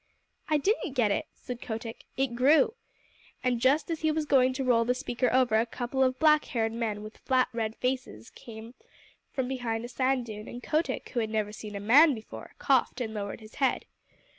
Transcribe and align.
"I 0.49 0.57
didn't 0.57 0.93
get 0.93 1.11
it," 1.11 1.27
said 1.35 1.61
Kotick. 1.61 2.05
"It 2.17 2.33
grew." 2.35 2.73
And 3.43 3.59
just 3.61 3.91
as 3.91 4.01
he 4.01 4.09
was 4.09 4.25
going 4.25 4.51
to 4.53 4.63
roll 4.63 4.83
the 4.83 4.95
speaker 4.95 5.31
over, 5.31 5.55
a 5.59 5.65
couple 5.67 6.03
of 6.03 6.17
black 6.17 6.45
haired 6.45 6.71
men 6.71 7.03
with 7.03 7.19
flat 7.19 7.49
red 7.53 7.75
faces 7.75 8.31
came 8.31 8.73
from 9.31 9.47
behind 9.47 9.85
a 9.85 9.87
sand 9.87 10.25
dune, 10.25 10.47
and 10.47 10.63
Kotick, 10.63 11.09
who 11.09 11.19
had 11.19 11.29
never 11.29 11.51
seen 11.51 11.75
a 11.75 11.79
man 11.79 12.15
before, 12.15 12.55
coughed 12.57 12.99
and 12.99 13.13
lowered 13.13 13.41
his 13.41 13.53
head. 13.61 13.85